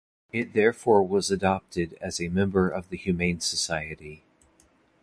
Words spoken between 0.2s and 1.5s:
It therefore was